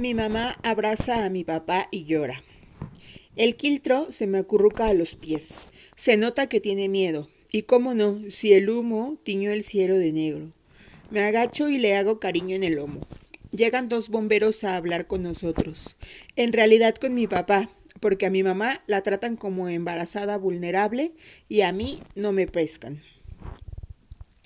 [0.00, 2.44] Mi mamá abraza a mi papá y llora.
[3.34, 5.48] El quiltro se me acurruca a los pies.
[5.96, 7.28] Se nota que tiene miedo.
[7.50, 10.52] Y cómo no, si el humo tiñó el cielo de negro.
[11.10, 13.08] Me agacho y le hago cariño en el lomo.
[13.50, 15.96] Llegan dos bomberos a hablar con nosotros.
[16.36, 17.68] En realidad con mi papá,
[17.98, 21.10] porque a mi mamá la tratan como embarazada vulnerable
[21.48, 23.02] y a mí no me pescan.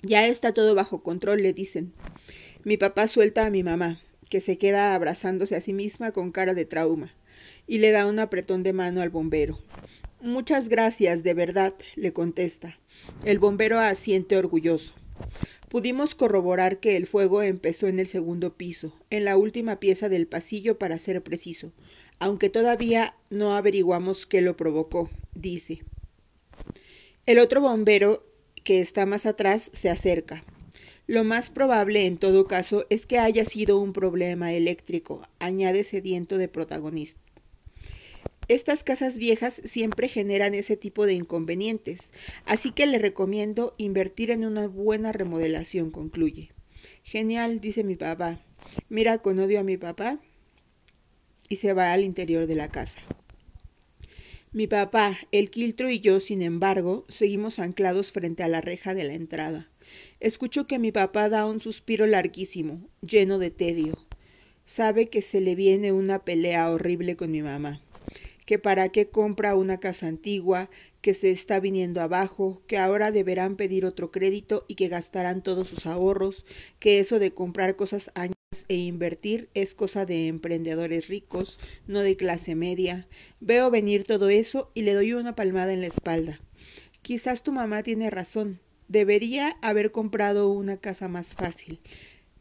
[0.01, 1.93] Ya está todo bajo control, le dicen.
[2.63, 4.01] Mi papá suelta a mi mamá
[4.33, 7.13] que se queda abrazándose a sí misma con cara de trauma,
[7.67, 9.59] y le da un apretón de mano al bombero.
[10.21, 12.79] Muchas gracias, de verdad, le contesta.
[13.23, 14.95] El bombero asiente orgulloso.
[15.69, 20.25] Pudimos corroborar que el fuego empezó en el segundo piso, en la última pieza del
[20.25, 21.71] pasillo para ser preciso,
[22.17, 25.83] aunque todavía no averiguamos qué lo provocó, dice.
[27.27, 28.25] El otro bombero,
[28.63, 30.43] que está más atrás, se acerca.
[31.05, 36.37] Lo más probable, en todo caso, es que haya sido un problema eléctrico, añade sediento
[36.37, 37.19] de protagonista.
[38.47, 42.09] Estas casas viejas siempre generan ese tipo de inconvenientes,
[42.45, 46.51] así que le recomiendo invertir en una buena remodelación, concluye.
[47.03, 48.39] Genial, dice mi papá.
[48.89, 50.19] Mira con odio a mi papá
[51.49, 52.99] y se va al interior de la casa.
[54.51, 59.03] Mi papá, el quiltro y yo, sin embargo, seguimos anclados frente a la reja de
[59.03, 59.67] la entrada.
[60.19, 63.93] Escucho que mi papá da un suspiro larguísimo, lleno de tedio.
[64.65, 67.81] Sabe que se le viene una pelea horrible con mi mamá,
[68.45, 70.69] que para qué compra una casa antigua,
[71.01, 75.67] que se está viniendo abajo, que ahora deberán pedir otro crédito y que gastarán todos
[75.67, 76.45] sus ahorros,
[76.79, 78.35] que eso de comprar cosas años
[78.69, 83.07] e invertir es cosa de emprendedores ricos, no de clase media.
[83.41, 86.39] Veo venir todo eso y le doy una palmada en la espalda.
[87.01, 88.59] Quizás tu mamá tiene razón.
[88.93, 91.79] Debería haber comprado una casa más fácil.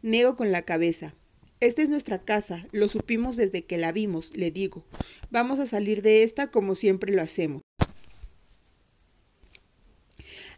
[0.02, 1.14] Nego con la cabeza.
[1.60, 4.84] Esta es nuestra casa, lo supimos desde que la vimos, le digo.
[5.30, 7.62] Vamos a salir de esta como siempre lo hacemos.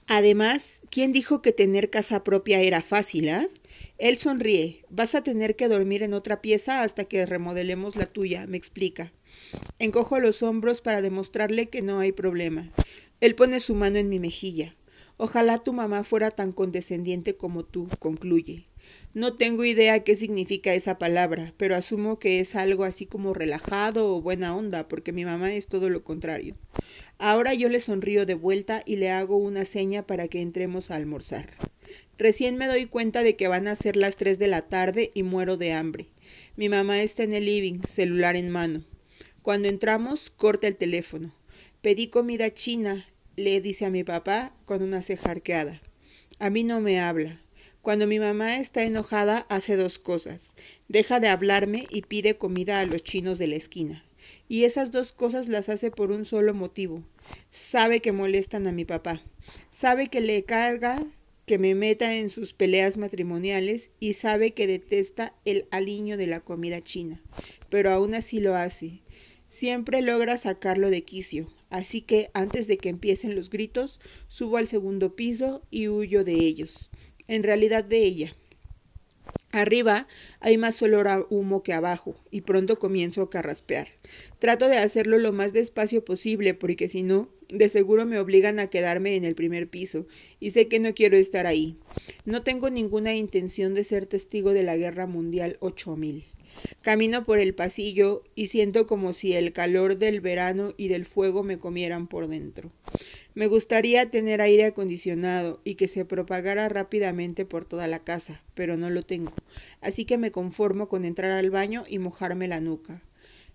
[0.09, 3.47] Además, ¿quién dijo que tener casa propia era fácil, ah?
[3.97, 4.85] Él sonríe.
[4.91, 9.13] Vas a tener que dormir en otra pieza hasta que remodelemos la tuya, me explica.
[9.79, 12.73] Encojo los hombros para demostrarle que no hay problema.
[13.21, 14.75] Él pone su mano en mi mejilla.
[15.17, 18.67] Ojalá tu mamá fuera tan condescendiente como tú, concluye.
[19.15, 24.13] No tengo idea qué significa esa palabra, pero asumo que es algo así como relajado
[24.13, 26.57] o buena onda, porque mi mamá es todo lo contrario.
[27.19, 30.97] Ahora yo le sonrío de vuelta y le hago una seña para que entremos a
[30.97, 31.51] almorzar.
[32.19, 35.23] Recién me doy cuenta de que van a ser las tres de la tarde y
[35.23, 36.07] muero de hambre.
[36.57, 38.85] Mi mamá está en el living, celular en mano.
[39.43, 41.33] Cuando entramos, corta el teléfono.
[41.83, 45.81] Pedí comida china, le dice a mi papá con una ceja arqueada.
[46.39, 47.41] A mí no me habla.
[47.83, 50.53] Cuando mi mamá está enojada, hace dos cosas.
[50.89, 54.05] Deja de hablarme y pide comida a los chinos de la esquina.
[54.49, 57.03] Y esas dos cosas las hace por un solo motivo.
[57.51, 59.23] Sabe que molestan a mi papá.
[59.79, 61.05] Sabe que le carga
[61.47, 66.41] que me meta en sus peleas matrimoniales y sabe que detesta el aliño de la
[66.41, 67.21] comida china.
[67.69, 69.03] Pero aún así lo hace.
[69.51, 74.69] Siempre logra sacarlo de quicio, así que antes de que empiecen los gritos, subo al
[74.69, 76.91] segundo piso y huyo de ellos,
[77.27, 78.37] en realidad de ella.
[79.51, 80.07] Arriba
[80.41, 83.89] hay más olor a humo que abajo, y pronto comienzo a carraspear.
[84.39, 88.69] Trato de hacerlo lo más despacio posible, porque si no, de seguro me obligan a
[88.69, 90.07] quedarme en el primer piso,
[90.39, 91.77] y sé que no quiero estar ahí.
[92.25, 96.34] No tengo ninguna intención de ser testigo de la Guerra Mundial 8000.
[96.83, 101.43] Camino por el pasillo y siento como si el calor del verano y del fuego
[101.43, 102.71] me comieran por dentro.
[103.35, 108.77] Me gustaría tener aire acondicionado y que se propagara rápidamente por toda la casa, pero
[108.77, 109.33] no lo tengo,
[109.81, 113.03] así que me conformo con entrar al baño y mojarme la nuca.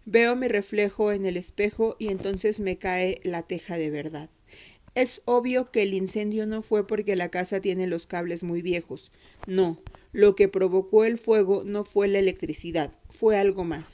[0.05, 4.29] Veo mi reflejo en el espejo y entonces me cae la teja de verdad.
[4.95, 9.11] Es obvio que el incendio no fue porque la casa tiene los cables muy viejos.
[9.45, 9.79] No,
[10.11, 13.85] lo que provocó el fuego no fue la electricidad, fue algo más,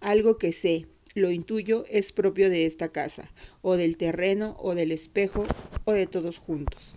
[0.00, 3.30] algo que sé, lo intuyo, es propio de esta casa,
[3.60, 5.44] o del terreno, o del espejo,
[5.84, 6.96] o de todos juntos.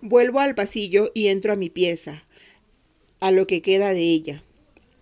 [0.00, 2.24] Vuelvo al pasillo y entro a mi pieza,
[3.20, 4.42] a lo que queda de ella.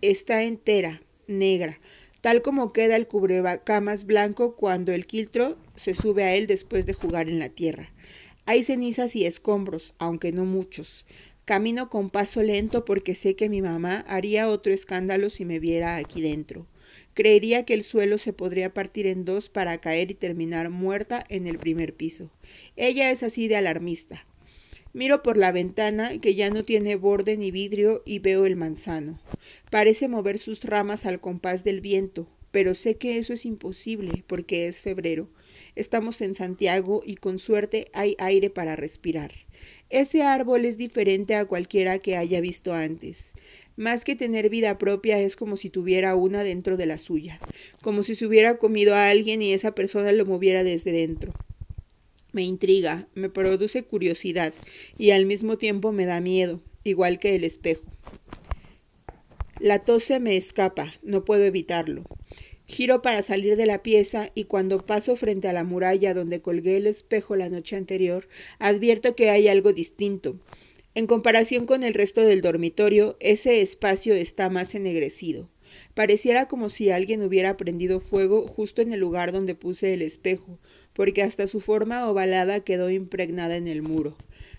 [0.00, 1.81] Está entera, negra,
[2.20, 6.94] tal como queda el cubrecamas blanco cuando el quiltro se sube a él después de
[6.94, 7.91] jugar en la tierra.
[8.47, 11.06] Hay cenizas y escombros, aunque no muchos.
[11.44, 15.97] Camino con paso lento porque sé que mi mamá haría otro escándalo si me viera
[15.97, 16.67] aquí dentro.
[17.15, 21.47] Creería que el suelo se podría partir en dos para caer y terminar muerta en
[21.47, 22.31] el primer piso.
[22.77, 24.27] Ella es así de alarmista.
[24.93, 29.19] Miro por la ventana, que ya no tiene borde ni vidrio, y veo el manzano.
[29.70, 34.69] Parece mover sus ramas al compás del viento, pero sé que eso es imposible, porque
[34.69, 35.29] es febrero.
[35.76, 39.32] Estamos en Santiago y con suerte hay aire para respirar.
[39.91, 43.19] Ese árbol es diferente a cualquiera que haya visto antes.
[43.76, 47.41] Más que tener vida propia es como si tuviera una dentro de la suya,
[47.82, 51.32] como si se hubiera comido a alguien y esa persona lo moviera desde dentro.
[52.31, 54.55] Me intriga, me produce curiosidad
[54.97, 57.91] y al mismo tiempo me da miedo, igual que el espejo.
[59.59, 62.05] La tos se me escapa, no puedo evitarlo.
[62.66, 66.78] Giro para salir de la pieza y cuando paso frente a la muralla donde colgué
[66.78, 68.26] el espejo la noche anterior,
[68.58, 70.37] advierto que hay algo distinto.
[70.94, 75.50] En comparación con el resto del dormitorio, ese espacio está más ennegrecido.
[75.94, 80.58] Pareciera como si alguien hubiera prendido fuego justo en el lugar donde puse el espejo,
[80.94, 84.17] porque hasta su forma ovalada quedó impregnada en el muro.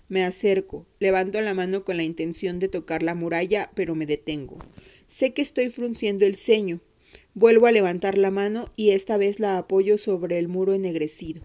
[0.08, 4.58] Me acerco, levanto la mano con la intención de tocar la muralla, pero me detengo.
[5.08, 6.80] Sé que estoy frunciendo el ceño,
[7.38, 11.42] Vuelvo a levantar la mano y esta vez la apoyo sobre el muro ennegrecido.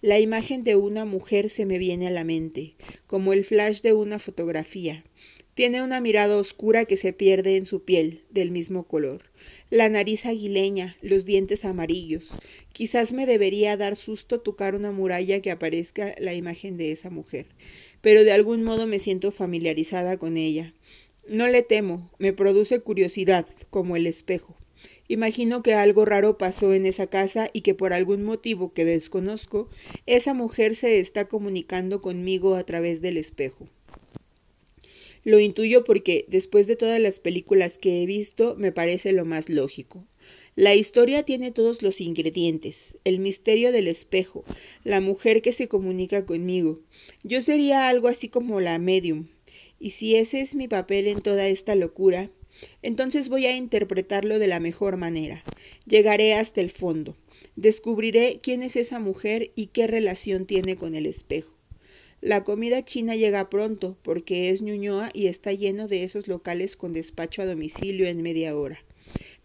[0.00, 2.76] La imagen de una mujer se me viene a la mente,
[3.08, 5.02] como el flash de una fotografía.
[5.54, 9.32] Tiene una mirada oscura que se pierde en su piel, del mismo color.
[9.68, 12.30] La nariz aguileña, los dientes amarillos.
[12.72, 17.46] Quizás me debería dar susto tocar una muralla que aparezca la imagen de esa mujer,
[18.00, 20.72] pero de algún modo me siento familiarizada con ella.
[21.26, 24.56] No le temo, me produce curiosidad, como el espejo.
[25.08, 29.68] Imagino que algo raro pasó en esa casa y que por algún motivo que desconozco,
[30.06, 33.68] esa mujer se está comunicando conmigo a través del espejo.
[35.24, 39.48] Lo intuyo porque, después de todas las películas que he visto, me parece lo más
[39.48, 40.04] lógico.
[40.56, 44.44] La historia tiene todos los ingredientes, el misterio del espejo,
[44.84, 46.80] la mujer que se comunica conmigo.
[47.22, 49.28] Yo sería algo así como la medium.
[49.80, 52.30] Y si ese es mi papel en toda esta locura,
[52.82, 55.44] entonces voy a interpretarlo de la mejor manera.
[55.86, 57.16] Llegaré hasta el fondo.
[57.56, 61.56] Descubriré quién es esa mujer y qué relación tiene con el espejo.
[62.20, 66.92] La comida china llega pronto, porque es Ñuñoa y está lleno de esos locales con
[66.92, 68.78] despacho a domicilio en media hora.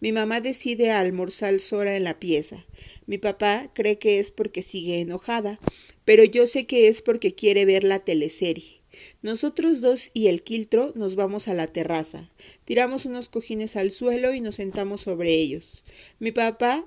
[0.00, 2.66] Mi mamá decide almorzar sola en la pieza.
[3.06, 5.58] Mi papá cree que es porque sigue enojada,
[6.04, 8.77] pero yo sé que es porque quiere ver la teleserie.
[9.22, 12.30] Nosotros dos y el quiltro nos vamos a la terraza.
[12.64, 15.84] Tiramos unos cojines al suelo y nos sentamos sobre ellos.
[16.18, 16.86] Mi papá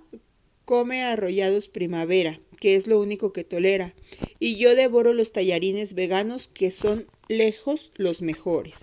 [0.66, 3.94] come arrollados primavera, que es lo único que tolera,
[4.40, 8.76] y yo devoro los tallarines veganos que son lejos los mejores.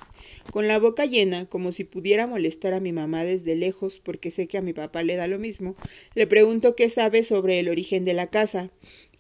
[0.51, 4.49] Con la boca llena, como si pudiera molestar a mi mamá desde lejos, porque sé
[4.49, 5.77] que a mi papá le da lo mismo,
[6.15, 8.71] le pregunto qué sabe sobre el origen de la casa.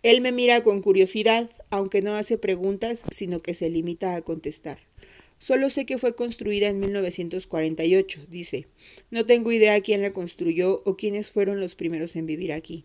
[0.02, 4.78] Él me mira con curiosidad, aunque no hace preguntas, sino que se limita a contestar.
[5.40, 8.66] Solo sé que fue construida en 1948, dice.
[9.10, 12.84] No tengo idea quién la construyó o quiénes fueron los primeros en vivir aquí.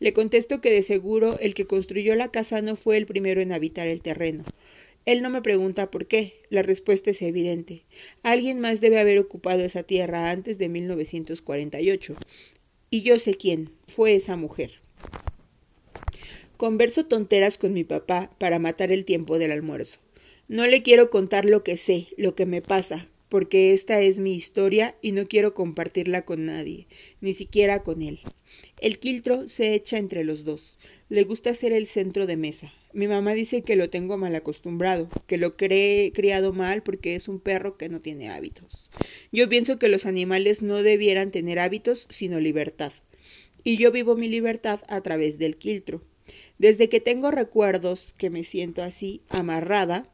[0.00, 3.52] Le contesto que de seguro el que construyó la casa no fue el primero en
[3.52, 4.44] habitar el terreno.
[5.06, 6.42] Él no me pregunta por qué.
[6.50, 7.84] La respuesta es evidente.
[8.22, 12.14] Alguien más debe haber ocupado esa tierra antes de 1948.
[12.90, 13.70] Y yo sé quién.
[13.88, 14.83] Fue esa mujer.
[16.64, 19.98] Converso tonteras con mi papá para matar el tiempo del almuerzo.
[20.48, 24.34] No le quiero contar lo que sé, lo que me pasa, porque esta es mi
[24.34, 26.86] historia y no quiero compartirla con nadie,
[27.20, 28.20] ni siquiera con él.
[28.80, 30.78] El quiltro se echa entre los dos.
[31.10, 32.72] Le gusta ser el centro de mesa.
[32.94, 37.28] Mi mamá dice que lo tengo mal acostumbrado, que lo cree criado mal porque es
[37.28, 38.88] un perro que no tiene hábitos.
[39.32, 42.94] Yo pienso que los animales no debieran tener hábitos, sino libertad.
[43.64, 46.00] Y yo vivo mi libertad a través del quiltro.
[46.58, 50.08] Desde que tengo recuerdos que me siento así, amarrada,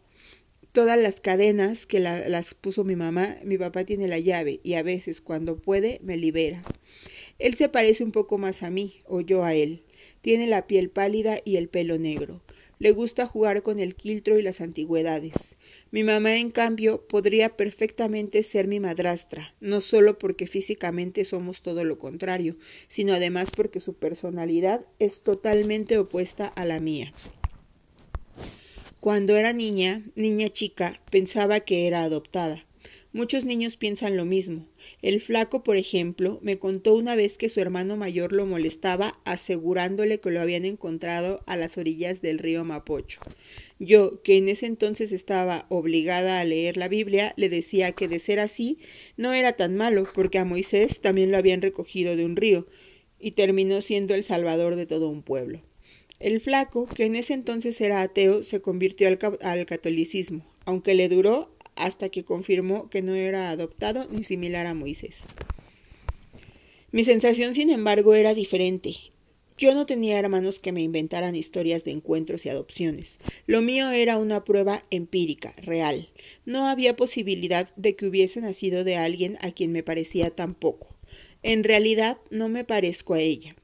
[0.73, 4.83] todas las cadenas que las puso mi mamá, mi papá tiene la llave y a
[4.83, 6.62] veces cuando puede me libera.
[7.38, 9.83] Él se parece un poco más a mí o yo a él.
[10.21, 12.43] Tiene la piel pálida y el pelo negro.
[12.81, 15.57] Le gusta jugar con el quiltro y las antigüedades.
[15.91, 21.85] Mi mamá, en cambio, podría perfectamente ser mi madrastra, no solo porque físicamente somos todo
[21.85, 22.57] lo contrario,
[22.89, 27.13] sino además porque su personalidad es totalmente opuesta a la mía.
[28.99, 32.65] Cuando era niña, niña chica, pensaba que era adoptada.
[33.12, 34.69] Muchos niños piensan lo mismo.
[35.02, 40.21] El flaco, por ejemplo, me contó una vez que su hermano mayor lo molestaba asegurándole
[40.21, 43.21] que lo habían encontrado a las orillas del río Mapocho.
[43.81, 48.21] Yo, que en ese entonces estaba obligada a leer la Biblia, le decía que de
[48.21, 48.79] ser así
[49.17, 52.69] no era tan malo, porque a Moisés también lo habían recogido de un río,
[53.19, 55.62] y terminó siendo el salvador de todo un pueblo.
[56.21, 61.09] El flaco, que en ese entonces era ateo, se convirtió al, al catolicismo, aunque le
[61.09, 65.19] duró hasta que confirmó que no era adoptado ni similar a Moisés.
[66.93, 68.95] Mi sensación, sin embargo, era diferente.
[69.57, 73.19] Yo no tenía hermanos que me inventaran historias de encuentros y adopciones.
[73.47, 76.09] Lo mío era una prueba empírica, real.
[76.47, 80.97] No había posibilidad de que hubiese nacido de alguien a quien me parecía tan poco.
[81.43, 83.55] En realidad no me parezco a ella.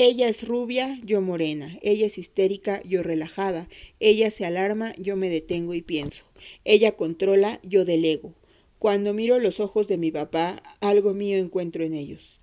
[0.00, 1.76] Ella es rubia, yo morena.
[1.82, 3.68] Ella es histérica, yo relajada.
[3.98, 6.24] Ella se alarma, yo me detengo y pienso.
[6.64, 8.32] Ella controla, yo delego.
[8.78, 12.38] Cuando miro los ojos de mi papá, algo mío encuentro en ellos.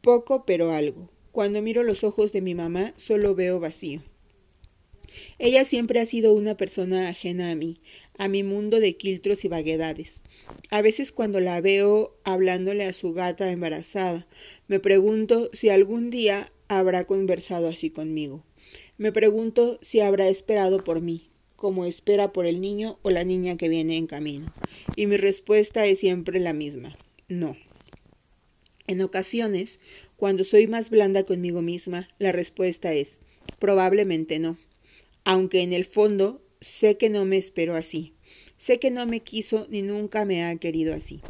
[0.00, 1.10] Poco, pero algo.
[1.30, 4.02] Cuando miro los ojos de mi mamá, solo veo vacío.
[5.38, 7.76] Ella siempre ha sido una persona ajena a mí,
[8.16, 10.22] a mi mundo de quiltros y vaguedades.
[10.70, 14.26] A veces cuando la veo hablándole a su gata embarazada,
[14.68, 18.44] me pregunto si algún día habrá conversado así conmigo.
[18.96, 23.56] Me pregunto si habrá esperado por mí, como espera por el niño o la niña
[23.56, 24.52] que viene en camino.
[24.94, 26.96] Y mi respuesta es siempre la misma,
[27.28, 27.56] no.
[28.86, 29.80] En ocasiones,
[30.16, 33.18] cuando soy más blanda conmigo misma, la respuesta es
[33.58, 34.56] probablemente no,
[35.24, 38.12] aunque en el fondo sé que no me espero así.
[38.58, 41.20] Sé que no me quiso ni nunca me ha querido así.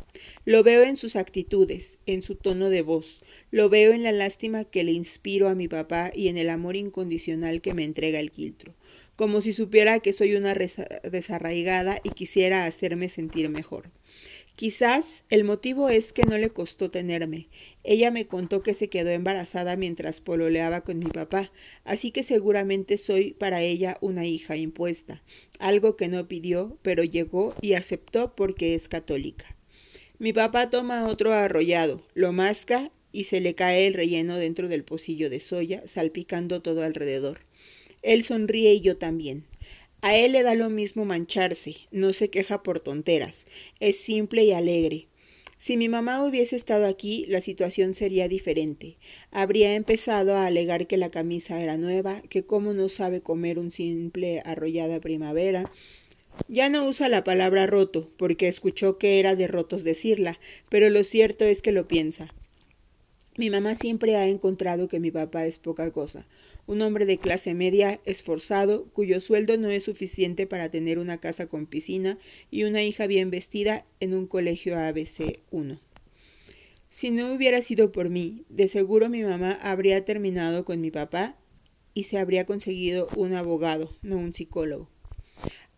[0.47, 3.21] Lo veo en sus actitudes, en su tono de voz,
[3.51, 6.75] lo veo en la lástima que le inspiro a mi papá y en el amor
[6.75, 8.75] incondicional que me entrega el quiltro,
[9.15, 13.91] como si supiera que soy una desarraigada y quisiera hacerme sentir mejor.
[14.59, 17.47] Quizás el motivo es que no le costó tenerme.
[17.85, 21.53] Ella me contó que se quedó embarazada mientras pololeaba con mi papá,
[21.85, 25.23] así que seguramente soy para ella una hija impuesta,
[25.61, 29.47] algo que no pidió, pero llegó y aceptó porque es católica.
[30.19, 34.83] Mi papá toma otro arrollado, lo masca y se le cae el relleno dentro del
[34.83, 37.43] pocillo de soya, salpicando todo alrededor.
[38.03, 39.45] Él sonríe y yo también.
[40.01, 43.47] A él le da lo mismo mancharse, no se queja por tonteras,
[43.81, 45.09] es simple y alegre.
[45.57, 48.97] Si mi mamá hubiese estado aquí, la situación sería diferente.
[49.33, 53.73] Habría empezado a alegar que la camisa era nueva, que cómo no sabe comer un
[53.73, 55.73] simple arrollada primavera.
[56.47, 60.39] Ya no usa la palabra roto, porque escuchó que era de rotos decirla,
[60.69, 62.33] pero lo cierto es que lo piensa.
[63.37, 66.25] Mi mamá siempre ha encontrado que mi papá es poca cosa
[66.69, 71.47] un hombre de clase media esforzado, cuyo sueldo no es suficiente para tener una casa
[71.47, 72.19] con piscina
[72.51, 75.81] y una hija bien vestida en un colegio ABC 1.
[76.91, 81.37] Si no hubiera sido por mí, de seguro mi mamá habría terminado con mi papá
[81.95, 84.91] y se habría conseguido un abogado, no un psicólogo.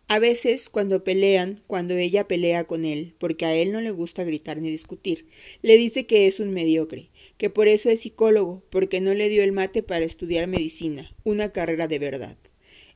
[0.09, 4.25] A veces, cuando pelean, cuando ella pelea con él, porque a él no le gusta
[4.25, 5.27] gritar ni discutir,
[5.61, 7.10] le dice que es un mediocre,
[7.41, 11.51] que por eso es psicólogo, porque no le dio el mate para estudiar medicina, una
[11.51, 12.37] carrera de verdad.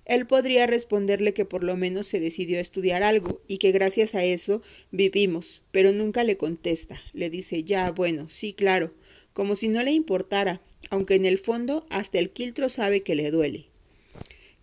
[0.06, 4.14] Él podría responderle que por lo menos se decidió a estudiar algo y que gracias
[4.14, 4.62] a eso
[4.92, 7.02] vivimos, pero nunca le contesta.
[7.12, 8.94] Le dice ya, bueno, sí, claro,
[9.34, 10.62] como si no le importara,
[10.92, 13.66] aunque en el fondo hasta el quiltro sabe que le duele.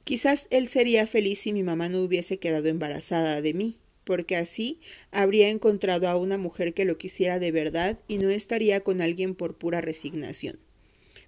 [0.04, 4.80] Quizás él sería feliz si mi mamá no hubiese quedado embarazada de mí, porque así
[5.11, 9.35] habría encontrado a una mujer que lo quisiera de verdad y no estaría con alguien
[9.35, 10.59] por pura resignación.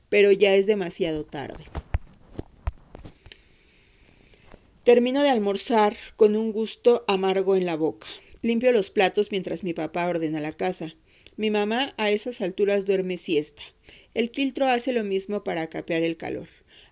[0.09, 1.65] Pero ya es demasiado tarde.
[4.85, 8.07] Termino de almorzar con un gusto amargo en la boca.
[8.43, 10.95] Limpio los platos mientras mi papá ordena la casa.
[11.37, 13.63] Mi mamá a esas alturas duerme siesta.
[14.13, 16.49] El quiltro hace lo mismo para capear el calor.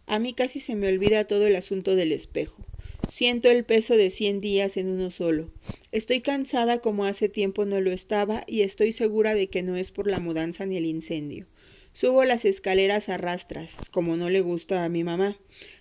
[0.07, 2.65] A mí casi se me olvida todo el asunto del espejo.
[3.09, 5.51] Siento el peso de cien días en uno solo.
[5.91, 9.91] Estoy cansada como hace tiempo no lo estaba y estoy segura de que no es
[9.91, 11.47] por la mudanza ni el incendio.
[11.95, 15.37] Subo las escaleras a rastras, como no le gusta a mi mamá.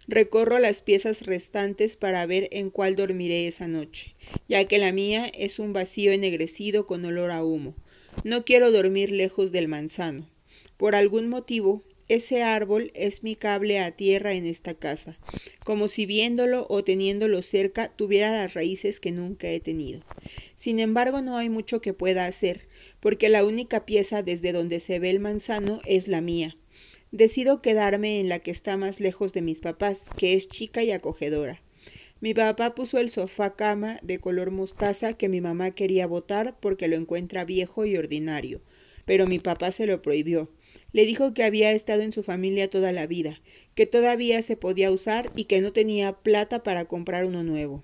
[0.07, 4.15] Recorro las piezas restantes para ver en cuál dormiré esa noche,
[4.49, 7.75] ya que la mía es un vacío ennegrecido con olor a humo.
[8.25, 10.27] No quiero dormir lejos del manzano.
[10.75, 15.17] Por algún motivo, ese árbol es mi cable a tierra en esta casa,
[15.63, 20.03] como si viéndolo o teniéndolo cerca tuviera las raíces que nunca he tenido.
[20.57, 22.67] Sin embargo, no hay mucho que pueda hacer,
[22.99, 26.55] porque la única pieza desde donde se ve el manzano es la mía.
[27.11, 30.91] Decido quedarme en la que está más lejos de mis papás, que es chica y
[30.91, 31.61] acogedora.
[32.21, 36.87] Mi papá puso el sofá cama de color mostaza que mi mamá quería botar porque
[36.87, 38.61] lo encuentra viejo y ordinario,
[39.05, 40.49] pero mi papá se lo prohibió
[40.93, 43.39] le dijo que había estado en su familia toda la vida,
[43.75, 47.83] que todavía se podía usar y que no tenía plata para comprar uno nuevo.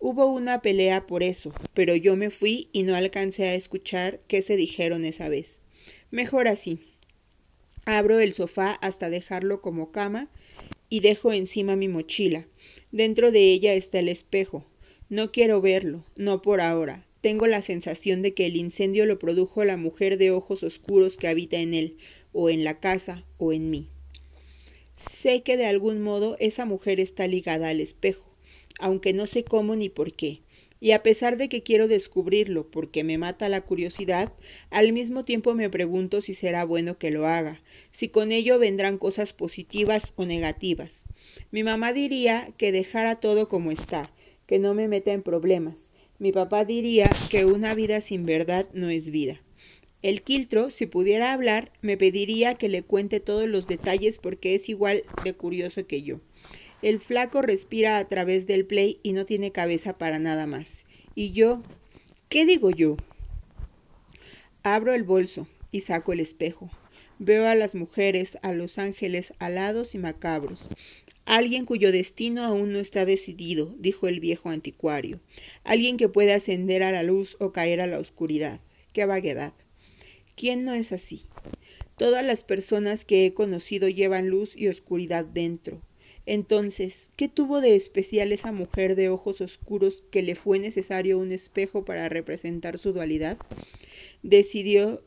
[0.00, 4.42] Hubo una pelea por eso, pero yo me fui y no alcancé a escuchar qué
[4.42, 5.60] se dijeron esa vez.
[6.10, 6.78] Mejor así.
[7.84, 10.28] Abro el sofá hasta dejarlo como cama
[10.88, 12.46] y dejo encima mi mochila.
[12.92, 14.64] Dentro de ella está el espejo.
[15.08, 17.04] No quiero verlo, no por ahora.
[17.20, 21.26] Tengo la sensación de que el incendio lo produjo la mujer de ojos oscuros que
[21.26, 21.96] habita en él,
[22.40, 23.88] o en la casa, o en mí.
[25.20, 28.30] Sé que de algún modo esa mujer está ligada al espejo,
[28.78, 30.42] aunque no sé cómo ni por qué.
[30.78, 34.32] Y a pesar de que quiero descubrirlo porque me mata la curiosidad,
[34.70, 38.98] al mismo tiempo me pregunto si será bueno que lo haga, si con ello vendrán
[38.98, 41.06] cosas positivas o negativas.
[41.50, 44.12] Mi mamá diría que dejara todo como está,
[44.46, 45.90] que no me meta en problemas.
[46.20, 49.40] Mi papá diría que una vida sin verdad no es vida.
[50.00, 54.68] El quiltro, si pudiera hablar, me pediría que le cuente todos los detalles porque es
[54.68, 56.20] igual de curioso que yo.
[56.82, 60.84] El flaco respira a través del play y no tiene cabeza para nada más.
[61.16, 61.62] Y yo,
[62.28, 62.96] ¿qué digo yo?
[64.62, 66.70] Abro el bolso y saco el espejo.
[67.18, 70.60] Veo a las mujeres, a los ángeles alados y macabros.
[71.24, 75.18] Alguien cuyo destino aún no está decidido, dijo el viejo anticuario.
[75.64, 78.60] Alguien que puede ascender a la luz o caer a la oscuridad.
[78.92, 79.52] Qué vaguedad.
[80.38, 81.24] ¿Quién no es así?
[81.96, 85.82] Todas las personas que he conocido llevan luz y oscuridad dentro.
[86.26, 91.32] Entonces, ¿qué tuvo de especial esa mujer de ojos oscuros que le fue necesario un
[91.32, 93.36] espejo para representar su dualidad?
[94.22, 95.02] Decido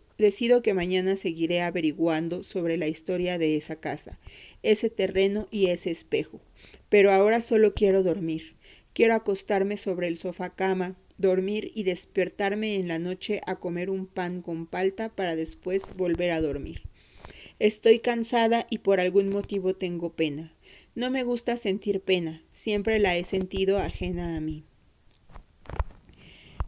[0.62, 4.20] que mañana seguiré averiguando sobre la historia de esa casa,
[4.64, 6.42] ese terreno y ese espejo.
[6.90, 8.56] Pero ahora solo quiero dormir.
[8.94, 14.08] Quiero acostarme sobre el sofá cama, dormir y despertarme en la noche a comer un
[14.08, 16.82] pan con palta para después volver a dormir.
[17.60, 20.52] Estoy cansada y por algún motivo tengo pena.
[20.96, 24.64] No me gusta sentir pena, siempre la he sentido ajena a mí.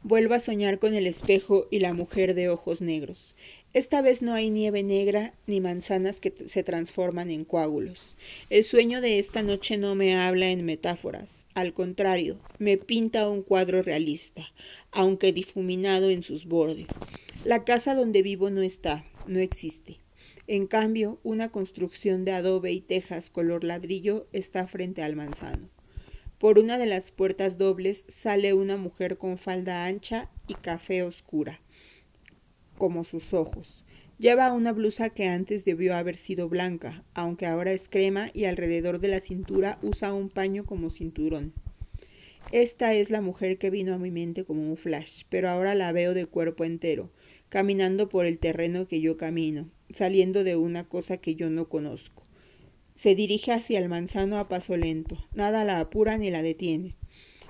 [0.04, 3.36] Vuelvo a soñar con el espejo y la mujer de ojos negros.
[3.74, 8.16] Esta vez no hay nieve negra ni manzanas que se transforman en coágulos.
[8.50, 11.43] El sueño de esta noche no me habla en metáforas.
[11.56, 14.48] Al contrario, me pinta un cuadro realista,
[14.92, 16.88] aunque difuminado en sus bordes.
[17.46, 20.00] La casa donde vivo no está, no existe.
[20.48, 25.70] En cambio, una construcción de adobe y tejas color ladrillo está frente al manzano.
[26.40, 31.62] Por una de las puertas dobles sale una mujer con falda ancha y café oscura,
[32.80, 33.83] como sus ojos.
[34.24, 39.02] Lleva una blusa que antes debió haber sido blanca, aunque ahora es crema y alrededor
[39.02, 41.52] de la cintura usa un paño como cinturón.
[42.54, 45.92] Esta es la mujer que vino a mi mente como un flash, pero ahora la
[45.92, 47.12] veo de cuerpo entero,
[47.50, 52.24] caminando por el terreno que yo camino, saliendo de una cosa que yo no conozco.
[52.96, 56.96] Se dirige hacia el manzano a paso lento, nada la apura ni la detiene.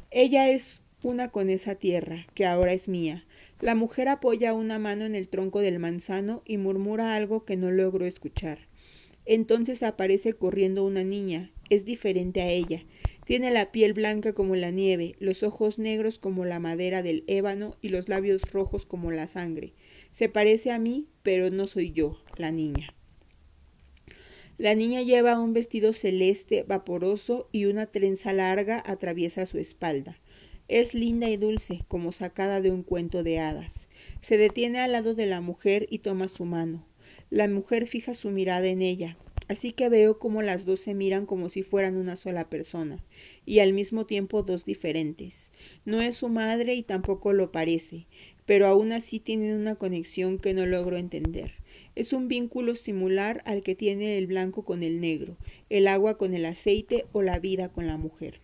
[0.10, 3.26] Ella es una con esa tierra, que ahora es mía,
[3.64, 7.72] la mujer apoya una mano en el tronco del manzano y murmura algo que no
[7.72, 8.68] logro escuchar.
[9.26, 11.50] Entonces aparece corriendo una niña.
[11.70, 12.84] Es diferente a ella.
[13.24, 17.78] Tiene la piel blanca como la nieve, los ojos negros como la madera del ébano
[17.82, 19.72] y los labios rojos como la sangre.
[20.12, 22.94] Se parece a mí, pero no soy yo, la niña.
[24.58, 30.20] La niña lleva un vestido celeste vaporoso y una trenza larga atraviesa su espalda.
[30.70, 33.74] Es linda y dulce, como sacada de un cuento de hadas.
[34.22, 36.86] Se detiene al lado de la mujer y toma su mano.
[37.30, 39.18] La mujer fija su mirada en ella,
[39.50, 43.04] así que veo como las dos se miran como si fueran una sola persona,
[43.46, 45.52] y al mismo tiempo dos diferentes.
[45.84, 48.08] No es su madre y tampoco lo parece,
[48.46, 51.56] pero aún así tienen una conexión que no logro entender.
[51.96, 55.36] Es un vínculo similar al que tiene el blanco con el negro,
[55.70, 58.43] el agua con el aceite o la vida con la mujer.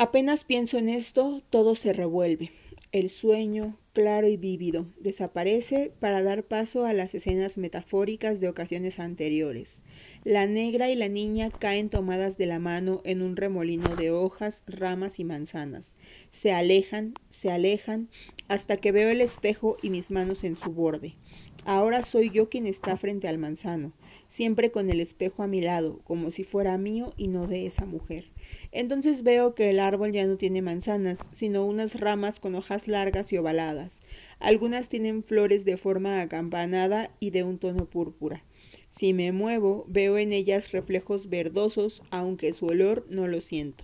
[0.00, 2.52] Apenas pienso en esto, todo se revuelve.
[2.92, 9.00] El sueño, claro y vívido, desaparece para dar paso a las escenas metafóricas de ocasiones
[9.00, 9.82] anteriores.
[10.22, 14.60] La negra y la niña caen tomadas de la mano en un remolino de hojas,
[14.68, 15.96] ramas y manzanas.
[16.30, 18.08] Se alejan, se alejan,
[18.46, 21.16] hasta que veo el espejo y mis manos en su borde.
[21.64, 23.92] Ahora soy yo quien está frente al manzano,
[24.38, 27.86] siempre con el espejo a mi lado, como si fuera mío y no de esa
[27.86, 28.26] mujer.
[28.70, 33.32] Entonces veo que el árbol ya no tiene manzanas, sino unas ramas con hojas largas
[33.32, 33.90] y ovaladas.
[34.38, 38.44] Algunas tienen flores de forma acampanada y de un tono púrpura.
[38.90, 43.82] Si me muevo, veo en ellas reflejos verdosos, aunque su olor no lo siento.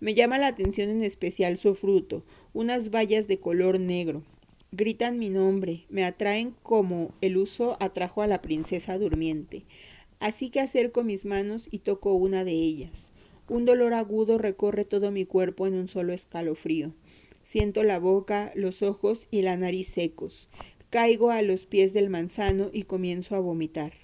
[0.00, 4.24] Me llama la atención en especial su fruto, unas bayas de color negro.
[4.74, 9.64] Gritan mi nombre, me atraen como el uso atrajo a la princesa durmiente.
[10.22, 13.10] Así que acerco mis manos y toco una de ellas.
[13.48, 16.92] Un dolor agudo recorre todo mi cuerpo en un solo escalofrío.
[17.42, 20.48] Siento la boca, los ojos y la nariz secos.
[20.90, 23.94] Caigo a los pies del manzano y comienzo a vomitar.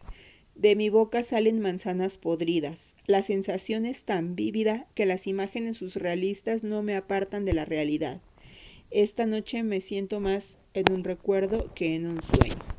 [0.56, 2.92] De mi boca salen manzanas podridas.
[3.06, 8.20] La sensación es tan vívida que las imágenes surrealistas no me apartan de la realidad.
[8.90, 12.77] Esta noche me siento más en un recuerdo que en un sueño.